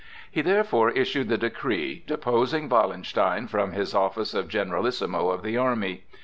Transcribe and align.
He 0.31 0.41
therefore 0.41 0.89
issued 0.89 1.29
the 1.29 1.37
decree, 1.37 2.03
deposing 2.07 2.67
Wallenstein 2.69 3.45
from 3.45 3.73
his 3.73 3.93
office 3.93 4.33
of 4.33 4.47
generalissimo 4.47 5.29
of 5.29 5.43
the 5.43 5.57
army. 5.57 6.05